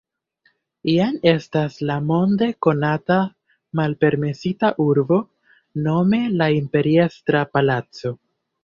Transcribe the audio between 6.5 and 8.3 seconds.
Imperiestra Palaco.